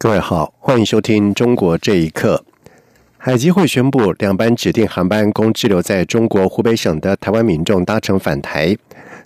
[0.00, 2.44] 各位好，欢迎收听《中国这一刻》。
[3.16, 8.76] 海基会宣布，两班指定航班供滞留在中国湖北省的台湾民众搭乘返台。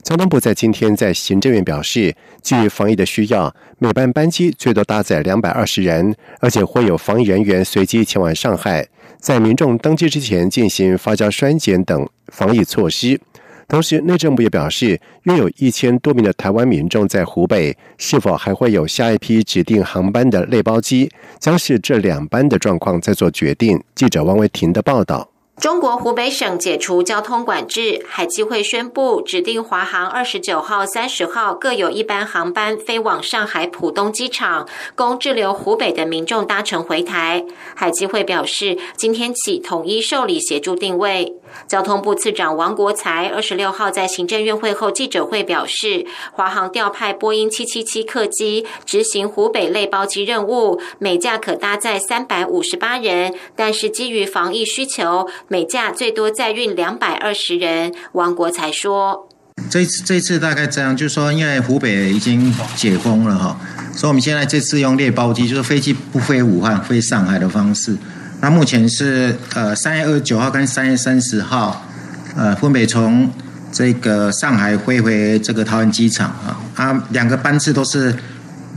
[0.03, 13.21] 交通部在今天在行政院表示，基于防疫的需要，每班班机最多搭载两百二十人，而且会有防疫人员随机前往上海，在民众登机之前进行发胶栓检等防疫措施。
[13.69, 23.83] 同时，内政部也表示，约有一千多名的台湾民众在湖北，是否还会有下一批指定航班的类包机，将是这两班的状况再做决定。
[23.95, 25.32] 记者王维婷的报道。
[25.61, 37.45] 中国湖北省解除交通管制，海基会宣布指定华航二十九号、三十号各有一班航班飞往上海浦东机场，供滞留湖北的民众搭乘回台。
[37.77, 41.35] 海基会表示，今天起统一受理协助定位。
[41.69, 57.93] 交通部次长王国才二十六号在行政院会后记者会表示，华航调派波音七七七客机执行湖北类包机任务，每架可搭载三百五十八人，但是基于防疫需求，每架最多载运两百二十人。
[58.13, 59.29] 王国才说
[59.69, 63.61] ：“这次这次大概这样，就是说，因为湖北已经解封了哈，
[63.95, 67.95] 所以我们现在这次用列包机，就是飞机不飞武汉，飞上海的方式。”
[68.41, 71.87] 那目前是呃三月二十九号跟三月三十号，
[72.35, 73.31] 呃分别从
[73.71, 78.17] 这个上海飞回这个桃园机场啊，啊两个班次都是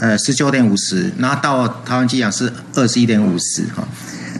[0.02, 3.88] 呃十九点五十，然后到桃园机场是二十一点五十哈。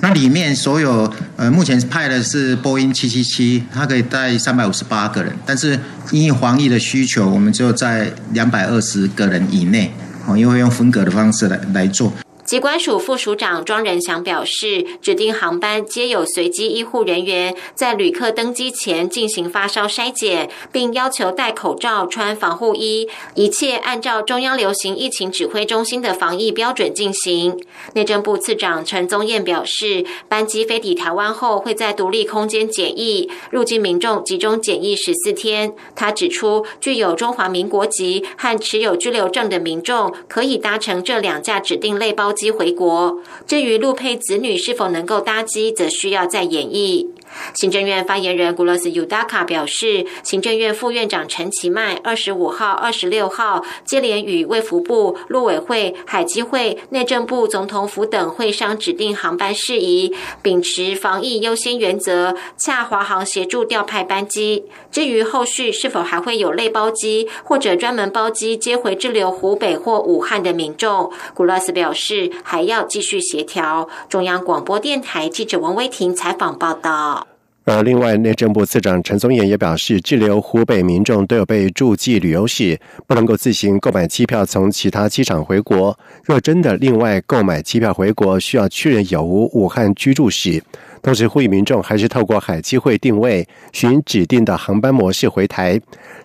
[0.06, 5.80] 它里面所有呃目前派的是波音七七七，它可以带三百五十八个人，但是
[6.12, 9.92] 因为防疫的需求，我们只有在两百二十个人以内
[10.28, 12.14] 哦，因为用分隔的方式来来做。
[12.46, 27.60] 机关署副署长庄仁祥表示，指定航班皆有随机医护人员在旅客登机前进行发烧筛检，并要求戴口罩、穿防护衣，一切按照中央流行疫情指挥中心的防疫标准进行。
[27.94, 35.74] 内政部次长陈宗彦表示，班机飞抵台湾后会在独立空间检疫，入境民众集中检疫十四天。
[35.96, 42.35] 他指出，具有中华民国籍和持有居留证的民众可以搭乘这两架指定类包。
[42.36, 47.08] 机回国，至于陆配子女是否能够搭机，则需要再演绎。
[47.54, 64.66] 行政院发言人古罗斯尤达卡表示，行政院副院长陈其迈二十五号、二十六号接连与卫福部、陆委会、海基会、内政部、总统府等会商指定航班事宜，秉持防疫优先原则，洽华航协助调派班机。
[64.92, 73.90] 至于后续是否还会有类包机或者专门包机接回滞留湖北或武汉的民众，古罗斯表示还要继续协调。
[74.10, 77.25] 中央广播电台记者王威婷采访报道。
[77.66, 85.98] 而另外，内政部次长陈宗彦也表示，滞留湖北民众都有被注记旅游史，不能够自行购买机票从其他机场回国。
[86.24, 90.64] 若真的另外购买机票回国，需要确认有无武汉居住史。
[91.06, 95.80] 同时呼吁民众还是透过海基会定位，寻指定的航班模式回台。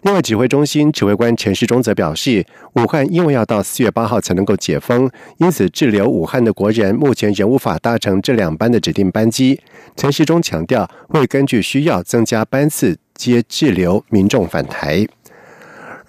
[0.04, 2.42] 另外，指挥中心指挥官陈世忠则表示，
[2.76, 9.60] 武汉因为要到四月八号才能够解封，因此滞留武汉的国人目前仍无法搭乘这两班的指定班机。
[9.96, 15.06] 陈世忠强调，会根据需要增加班次，接滞留民众返台。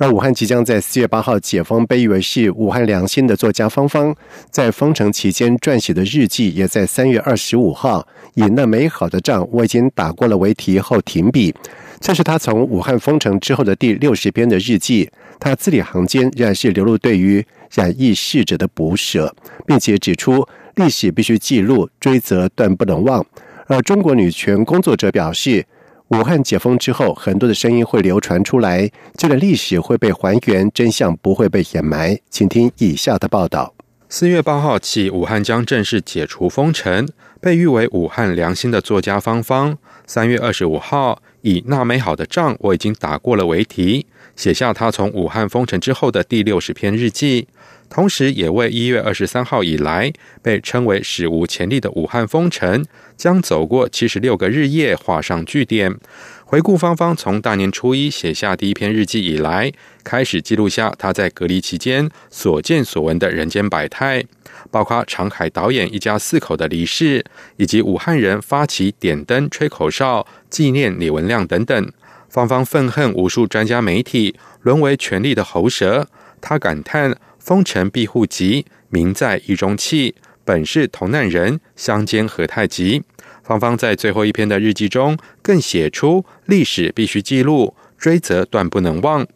[0.01, 4.15] 而武汉即将在四月八号解封，被誉为是武汉良心的作家芳芳，
[4.49, 11.53] 在封城期间撰写的日记，也在三月二十五号以“那美好的仗我已经打过了”为题后停笔。
[11.99, 15.07] 这是他从武汉封城之后的第六十篇的日记。
[15.39, 19.31] 他字里行间仍然是流露对于染疫逝者的不舍，
[19.67, 20.43] 并且指出
[20.77, 23.23] 历史必须记录，追责断不能忘。
[23.67, 25.63] 而中国女权工作者表示。
[26.11, 32.19] 武汉解封之后，很多的声音会流传出来，这个历史会被还原，真相不会被掩埋。
[32.29, 33.73] 请听以下的报道：
[34.09, 37.07] 四月八号起，武汉将正式解除封城。
[37.39, 44.05] 被誉为武汉良心的作家方方，三月二十五号以“那美好的仗我已经打过了”为题，
[44.41, 47.47] 写下他从武汉封城之后的第六十篇日记，
[47.91, 50.11] 同时也为一月二十三号以来
[50.41, 52.83] 被称为史无前例的武汉封城
[53.15, 55.95] 将走过七十六个日夜画上句点。
[56.43, 59.71] 回顾芳芳从大年初一写下第一篇日记以来，
[60.03, 64.25] 开始记录下他在隔离期间所见所闻的人间百态，
[64.71, 67.23] 包括长海导演一家四口的离世，
[67.57, 71.91] 以及武汉人发起点灯、吹口哨纪念李文亮等等。
[72.31, 76.07] 芳芳愤恨无数专家媒体沦为权力的喉舌，
[76.39, 83.03] 他感叹：“风尘庇护急，民在狱中泣，本是同难人，相煎何太急。”
[83.43, 89.27] 芳芳在最后一篇的日记中，更写出历史必须记录，追责断不能忘。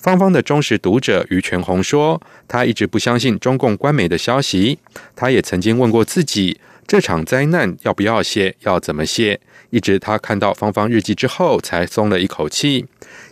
[0.00, 4.78] 芳芳的忠实读者于全红说：“他一直不相信中共官媒的消息，
[5.14, 9.38] 他也曾经问过自己，这场灾难要不要写，要怎么写。
[9.68, 12.86] 一直他看到芳芳日记之后，才松了一口气。”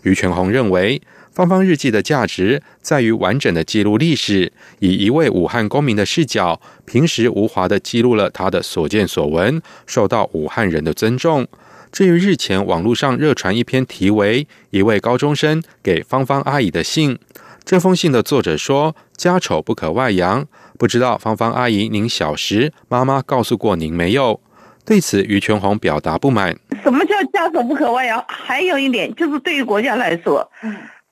[0.05, 1.01] 于全红认为。
[1.33, 11.47] 芳芳日记的价值在于完整的记录历史，以一位武汉公民的视角，平实无华的记录了他的所见所闻，受到武汉人的尊重。
[11.91, 17.15] 至于日前网络上热传一篇题为《一位高中生给芳芳阿姨的信》，
[17.65, 20.47] 这封信的作者说：“家丑不可外扬。”
[20.79, 24.41] 不知道芳芳阿姨，您小时妈妈告诉过您没有？
[24.85, 26.57] 对此，于全红表达不满。
[26.83, 28.25] 什么叫家丑不可外扬？
[28.29, 30.51] 还有一点就是对于国家来说，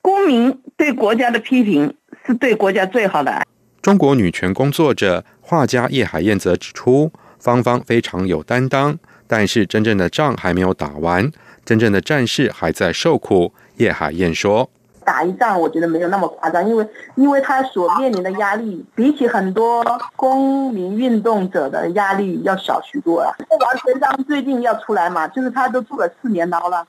[0.01, 1.93] 公民对国家的批评
[2.25, 3.45] 是对国家最好的爱。
[3.83, 11.31] 中国女权工作者、画家叶海燕则指出，芳芳非常有担当，但是真正的仗还没有打完，
[11.65, 13.53] 真正的战士还在受苦。
[13.77, 14.71] 叶海燕说
[15.05, 19.85] ：“打一仗，我觉得没有那么夸张，因为因为他所面临的压力，比起很多
[20.17, 23.31] 公民运动者的压力要小许多啊。
[23.51, 26.87] 王全章最近要出来嘛，就是他都坐了四年牢了。”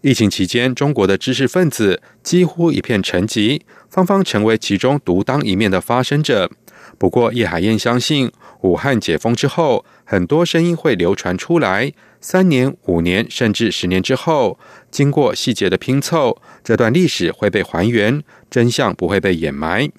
[0.00, 6.50] 疫情期间，中国的知识分子几乎一片沉寂，芳芳成为其中独当一面的发声者。
[6.98, 8.30] 不过，叶海燕相信，
[8.62, 11.92] 武汉解封之后，很多声音会流传出来。
[12.20, 14.58] 三年、五年，甚至十年之后，
[14.90, 19.90] 经过细节的拼凑，这段历史会被还原，真相不会被掩埋。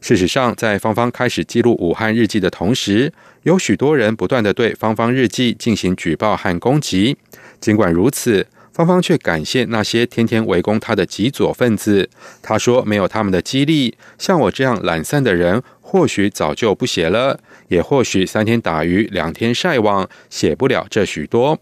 [0.00, 3.12] 事实上，在芳芳开始记录武汉日记的同时，
[3.44, 7.16] 有许多人不断的对芳芳日记进行举报和攻击。
[7.58, 12.08] 尽管如此，芳芳却感谢那些天天围攻他的极左分子。
[12.40, 21.58] 他说：“没有他们的激励，像我这样懒散的人，或许早就不写了，也或许三天打鱼两天晒网，写不了这许多。”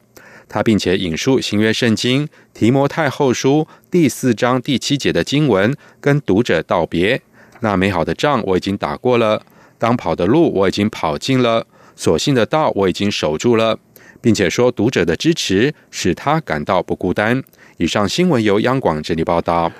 [0.50, 7.22] 他并且引述新约圣经提摩太后书第四章第七节的经文，跟读者道别
[7.60, 9.40] ：“那美好的仗我已经打过了，
[9.78, 11.66] 当跑的路我已经跑尽了，
[11.96, 13.78] 所信的道我已经守住了。”
[14.20, 17.42] 并且说，读者的支持使他感到不孤单。
[17.78, 19.72] 以上新闻由央广这里报道。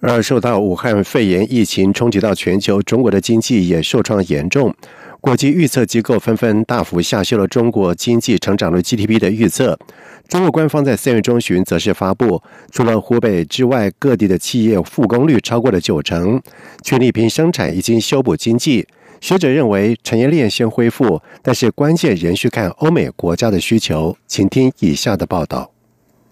[0.00, 4.74] 而受到武汉肺炎疫情冲击到全球，中国的经济也受创严重。
[5.20, 9.78] 国际预测机构纷纷大幅下修了中国经济成长率 GDP 的预测。
[10.26, 16.40] 中国官方在三月中旬则是发布，除了湖北之外，各地的企业复工率超过了九成，
[16.82, 18.86] 全力拼生产已经修补经济。
[19.20, 24.16] 学者认为，产业链先恢复，但是关键仍需看欧美国家的需求。
[24.26, 25.70] 请听以下的报道。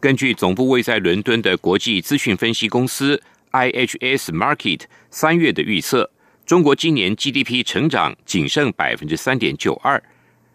[0.00, 3.20] 根据总部位在伦敦的国际资讯分析公司
[3.52, 6.10] IHS Market 三月的预测，
[6.46, 10.02] 中国今年 GDP 成长仅剩百分之三点九二，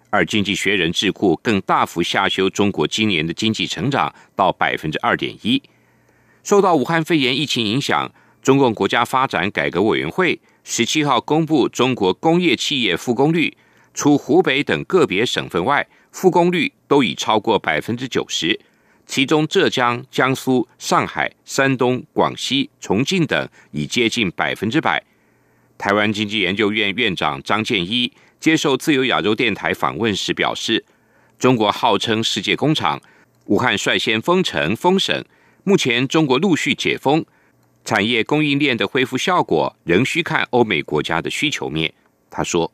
[0.09, 5.61] 而经济学人智库更大幅下修中国今年的经济成长到百分之二点一。
[6.43, 8.11] 受到武汉肺炎疫情影响，
[8.41, 10.39] 中共国家发展改革委员会。
[10.65, 13.57] 十七号公布中国工业企业复工率，
[13.93, 18.57] 除湖北等个别省份外，复工率都已超过百分之九十。
[19.05, 25.03] 其中，浙江、江苏、上海、山东、广西、重庆等已接近百分之百。
[25.77, 30.83] 台湾经济研究院院长张建一接受自由亚洲电台访问时表示
[31.37, 33.01] ：“中国号称世界工厂，
[33.45, 35.23] 武汉率先封城封省，
[35.63, 37.25] 目前中国陆续解封。”
[37.85, 41.93] 产业供应链的恢复效果仍需看欧美国家的需求面。
[42.29, 42.71] 他说：“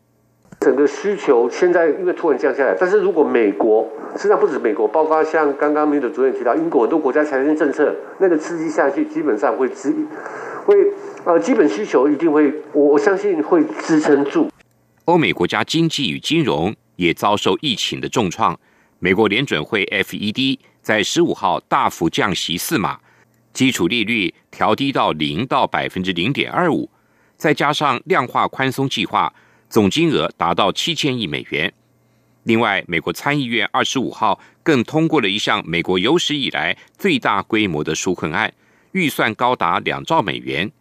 [0.59, 3.87] 整个需求现在因为突然降下来，但是如果美国，
[4.17, 9.95] 实际上不止美国，包括像刚刚民主主任提到英国很多国家财政政策那个刺激下去，基本上会支
[10.65, 10.75] 会
[11.23, 14.49] 呃基本需求一定会，我我相信会支撑住。
[15.05, 18.59] 欧美国家经济与金融也遭受疫情的重创。
[18.99, 22.99] 美国联准会 FED 在十五号大幅降息四码。”
[23.51, 26.87] 基础利率调低到零到百分之零点二五，
[27.35, 29.33] 再加上量化宽松计划，
[29.69, 31.71] 总金额达到七千亿美元。
[32.43, 38.51] 另外，美国参议院二十五号更通过了一项美国有史以来最大规模的纾困案，
[38.93, 40.71] 预算高达两兆美元，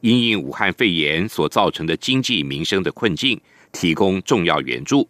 [0.00, 3.40] 因应武汉肺炎所造成的经济民生的困境，
[3.72, 5.08] 提供重要援助。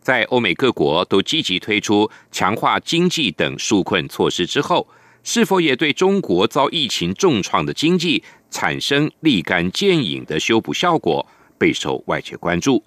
[0.00, 4.86] 在欧美各国都积极推出强化经济等纾困措施之后，
[5.24, 11.26] 是否也对中国遭疫情重创的经济产生立竿见影的修补效果，
[11.60, 12.82] 备受外界关注。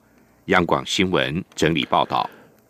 [0.47, 2.27] 央广新闻整理报道。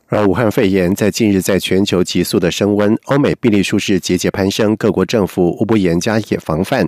[0.10, 6.88] 而武汉肺炎在近日在全球急速的升温，欧美病例数是节节攀升，各国政府无不严加也防范。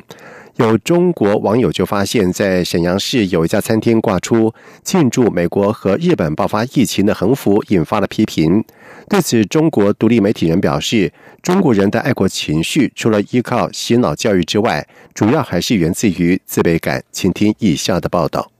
[0.57, 4.53] 有中国网友就发现，在沈阳市有一家餐厅挂出
[4.83, 8.63] 庆祝美国和日本爆发疫情的横幅，引发了批评。
[9.09, 17.03] 对此，中国独立媒体人表示，中国人的爱国情绪除了依靠洗脑教育之外，主要还是源自于自卑感。
[17.11, 18.51] 请听以下的报道。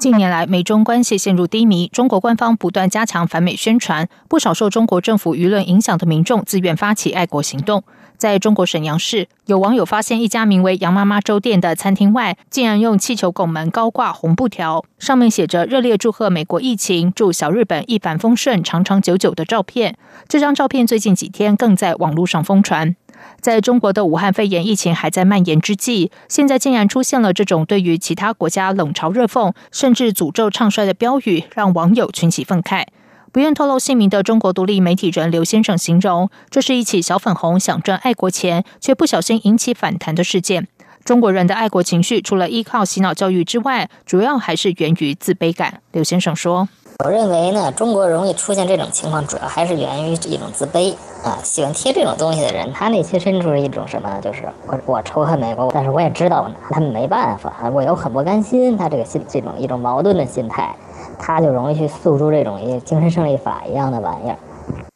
[0.00, 7.84] 近年来，美中关系陷入低迷，中国官方不断加强反美宣传，不少受中国政府舆论影响的民众自愿发起爱国行动。
[8.16, 19.96] 在中国沈阳市，有网友发现一家名为“杨妈妈粥店”的餐厅外，竟然用气球拱门高挂红布条，上面写着“热烈祝贺美国疫情，祝小日本一帆风顺，长长久久”的照片。
[20.26, 22.96] 这张照片最近几天更在网络上疯传。
[23.40, 32.84] 在中国的武汉肺炎疫情还在蔓延之际，现在竟然出现了这种对于其他国家冷嘲热讽，甚至诅咒唱衰的标语，让网友群起愤慨。
[33.32, 40.66] 不愿透露姓名的中国独立媒体人刘先生形容，这是一起小粉红想赚爱国钱，却不小心引起反弹的事件。
[41.04, 45.80] 中国人的爱国情绪，除了依靠洗脑教育之外，主要还是源于自卑感。
[45.92, 46.68] 刘先生说。
[47.02, 51.38] 我认为呢，中国容易出现这种情况，主要还是源于一种自卑啊。
[51.42, 54.20] 喜欢贴这种东西的人，他内心深处是一种什么呢？
[54.20, 58.76] 就是我我仇恨美国，但是我也知道我拿他们没办法，我又很不甘心。
[58.76, 60.74] 他这个心这种一种矛盾的心态，
[61.18, 64.36] 他就容易去诉诸这种一精神胜利法一样的玩意儿。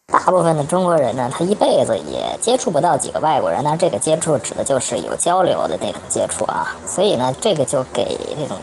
[0.07, 6.69] 大部分的中国人呢，他一辈子也接触不到几个外国人，那这个接触指的就是有交流的那种接触啊。
[6.87, 8.57] 所以呢，这个就给这种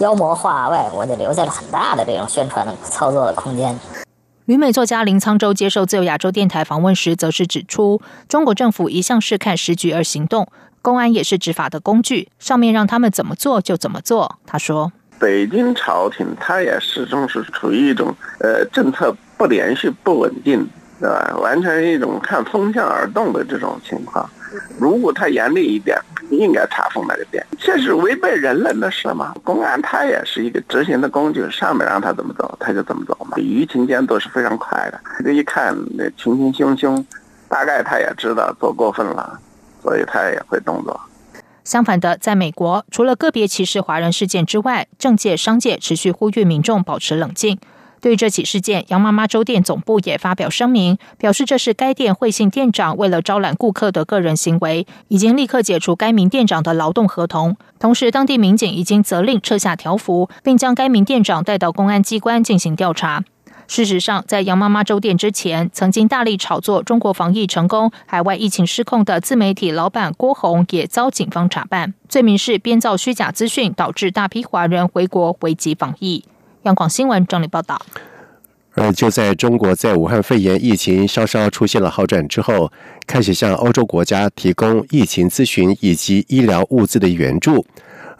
[0.00, 3.78] 妖魔化外国就留下了很大的这种宣传的操作的空间。
[4.48, 8.00] 旅美作家林沧州接受自由亚洲电台访问时，则是指出，
[8.30, 10.48] 中国政府一向是看时局而行动，
[10.80, 14.38] 公安也是执法的工具，上面让他们怎么做就怎么做。
[14.46, 14.90] 他说
[15.20, 20.66] ：“北京朝廷它也始终是处于一种呃政策不连续、不稳定。”
[20.98, 21.36] 对吧？
[21.40, 24.28] 完全是一种看风向而动的这种情况。
[24.78, 25.98] 如果他严厉一点，
[26.30, 27.44] 应该查封那个店。
[27.58, 29.34] 这是违背人伦的事嘛？
[29.44, 33.36] 公安他也是一个执行的工具，上面让他怎么走，他就怎么走嘛。
[33.36, 35.00] 舆情监督是非常快的。
[35.24, 37.04] 这一看那群群汹汹，
[37.48, 39.38] 大概他也知道做过分了，
[39.82, 40.98] 所以他也会动作。
[41.64, 47.58] 相反的，在美国，除了个别歧视华人事件之外，政界、商界持续呼吁民众保持冷静。
[48.00, 57.56] 对这起事件，杨妈妈粥店总部也发表声明，表示这是该店惠信店长为了招揽顾客的个人行为，已经立刻解除该名店长的劳动合同。
[57.78, 63.24] 同时，当地民警已经责令撤下条幅，并将该名店长带到公安机关进行调查。
[63.66, 76.24] 事实上，在杨妈妈粥店之前，曾经大力炒作中国防疫成功、海外疫情失控的自媒体老板郭红也遭警方查办，罪名是编造虚假资讯，导致大批华人回国危机防疫。
[76.62, 77.80] 央广新闻整理报道。
[78.74, 82.70] 而就在中国在武汉肺炎疫情稍稍出现了好转之后，
[83.06, 87.66] 开始向欧洲国家提供疫情咨询以及医疗物资的援助。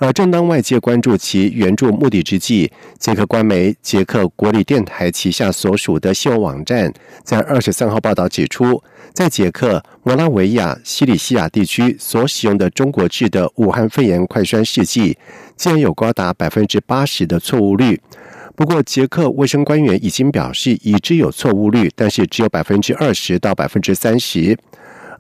[0.00, 6.92] 而正当外界关注其援助目的之际，捷克官媒捷克国立电台旗下所属的新闻网站
[7.25, 15.18] 在二十三号报道指出，在捷克摩拉维亚西里西亚地区所使用的中国制的武汉肺炎快栓试剂，
[15.57, 18.00] 竟然有高达百分之八十的错误率。
[18.59, 24.59] 不过，捷克卫生官员已经表示已知有错误率，但是只有百分之二十到百分之三十。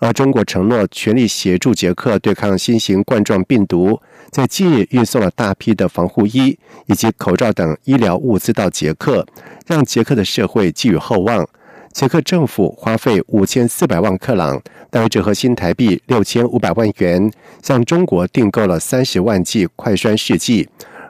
[0.00, 4.00] 而中国承诺全力协助捷克对抗新型冠状病毒，
[4.32, 9.24] 在近日运送了大批的防护衣以及口罩等医疗物资到捷克，
[9.68, 11.48] 让捷克的社会寄予厚望。
[11.92, 17.30] 捷克政府花费五千四百万克朗，大约折合新台币六千五百万元，
[17.62, 20.68] 向中国订购了三十万剂快栓试剂。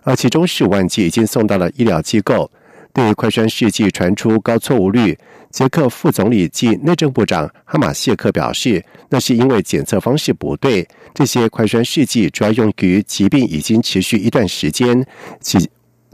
[0.08, 2.50] 而其中十五万剂已经送到了医疗机构。
[2.94, 5.16] 对快栓试剂传出高错误率，
[5.50, 10.88] 捷克副总理及内政部长哈马谢克表示，那是因为检测方式不对。
[11.12, 15.06] 这些快栓试剂主要用于疾病已经持续一段时间、
[15.40, 15.68] 即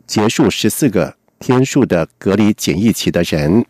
[0.09, 3.65] 结束十四个天数的隔离检疫期的人。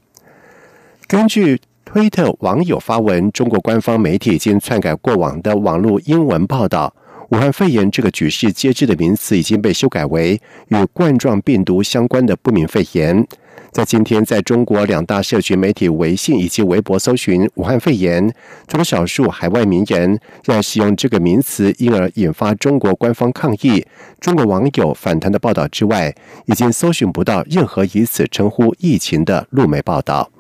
[1.07, 6.97] 根据推特网友发文，中国官方媒体已经篡改过往的网络英文报道。
[7.31, 13.27] 武汉肺炎这个举世皆知的名词已经被修改为与冠状病毒相关的不明肺炎。
[13.73, 18.33] 在今天，在中国两大社群媒体微信以及微博搜寻“武汉肺炎”，
[18.69, 23.85] 除了少数海外名人让使用这个名词，因而引发中国官方抗议、
[24.21, 26.15] 中国网友反弹的报道之外，
[26.47, 30.31] 已经搜寻不到任何以此称呼疫情的路媒报道。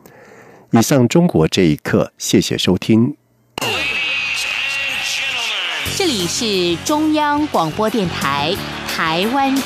[0.71, 3.17] 以上，中国这一刻，谢谢收听。
[5.97, 8.53] 这里是中央广播电台
[8.89, 9.65] 台湾之。